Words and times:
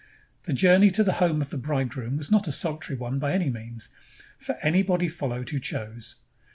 The 0.45 0.53
journey 0.53 0.89
to 0.89 1.03
the 1.03 1.11
home 1.21 1.43
of 1.43 1.51
the 1.51 1.59
bridegroom 1.59 2.17
was 2.17 2.31
not 2.31 2.47
a 2.47 2.49
soHtary 2.49 2.97
one 2.97 3.19
by 3.19 3.33
any 3.33 3.51
means, 3.51 3.89
for 4.39 4.57
anybody 4.63 5.07
followed 5.07 5.49
who 5.51 5.59
chose. 5.59 6.15